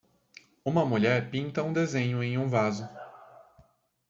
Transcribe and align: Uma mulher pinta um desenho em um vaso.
Uma 0.65 0.83
mulher 0.83 1.29
pinta 1.29 1.61
um 1.61 1.71
desenho 1.71 2.23
em 2.23 2.35
um 2.35 2.47
vaso. 2.49 2.89